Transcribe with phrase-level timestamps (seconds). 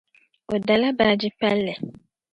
[0.53, 1.73] O dala baaji palli.